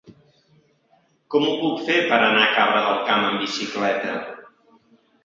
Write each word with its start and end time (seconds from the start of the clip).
Com 1.35 1.43
ho 1.49 1.51
puc 1.59 1.83
fer 1.89 1.97
per 2.13 2.17
anar 2.29 2.39
a 2.45 2.55
Cabra 2.55 2.79
del 2.87 3.05
Camp 3.11 3.27
amb 3.29 3.45
bicicleta? 3.45 4.15